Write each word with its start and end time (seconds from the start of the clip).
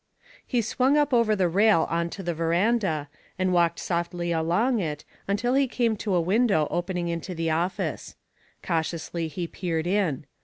He 0.47 0.63
swung 0.63 0.97
up 0.97 1.13
over 1.13 1.35
the 1.35 1.47
rail 1.47 1.85
on 1.87 2.09
to 2.09 2.23
the 2.23 2.33
veranda, 2.33 3.07
and 3.37 3.53
walked 3.53 3.77
softly 3.77 4.31
along 4.31 4.79
it 4.79 5.05
until 5.27 5.53
he 5.53 5.67
came 5.67 5.95
to 5.97 6.15
a 6.15 6.19
window 6.21 6.67
opening 6.71 7.07
into 7.07 7.35
the 7.35 7.51
office. 7.51 8.15
Cautiously 8.63 9.27
he 9.27 9.45
peered 9.45 9.85
in. 9.85 10.25